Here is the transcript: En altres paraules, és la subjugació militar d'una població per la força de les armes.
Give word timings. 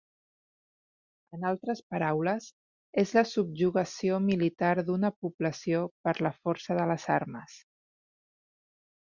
En 1.37 1.43
altres 1.49 1.81
paraules, 1.95 2.47
és 3.03 3.13
la 3.19 3.23
subjugació 3.33 4.17
militar 4.31 4.73
d'una 4.89 5.13
població 5.27 5.85
per 6.09 6.17
la 6.29 6.35
força 6.41 6.79
de 6.81 6.89
les 6.95 7.07
armes. 7.21 7.61